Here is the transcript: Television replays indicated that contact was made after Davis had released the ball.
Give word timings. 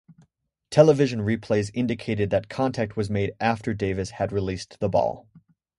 Television 0.71 1.19
replays 1.19 1.69
indicated 1.75 2.31
that 2.31 2.49
contact 2.49 2.97
was 2.97 3.11
made 3.11 3.33
after 3.39 3.71
Davis 3.71 4.09
had 4.09 4.31
released 4.31 4.79
the 4.79 4.89
ball. 4.89 5.27